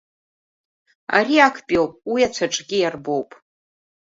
[1.17, 3.29] Ари актәиоуп, уи ацәаҿгьы иарбоуп.